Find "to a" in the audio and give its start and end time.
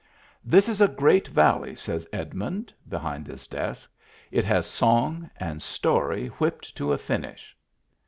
6.77-6.97